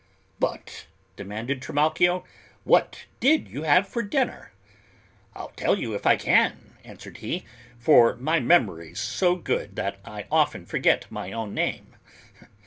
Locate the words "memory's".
8.39-8.99